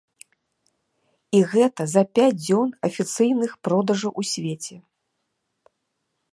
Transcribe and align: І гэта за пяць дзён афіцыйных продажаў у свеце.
І 1.39 1.41
гэта 1.51 1.81
за 1.91 2.03
пяць 2.19 2.39
дзён 2.45 2.69
афіцыйных 2.89 3.51
продажаў 3.69 4.11
у 4.23 4.27
свеце. 4.33 4.75